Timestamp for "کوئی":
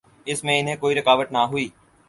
0.75-0.95